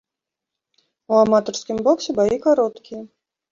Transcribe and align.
У 1.13 1.19
аматарскім 1.25 1.77
боксе 1.91 2.11
баі 2.23 2.37
кароткія. 2.49 3.01